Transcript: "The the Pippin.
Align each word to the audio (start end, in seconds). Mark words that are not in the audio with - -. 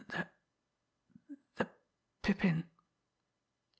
"The 0.09 0.27
the 1.57 1.67
Pippin. 2.23 2.63